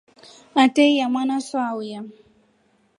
Ateiya 0.63 1.05
mwanaso 1.11 1.55
auye. 1.69 1.97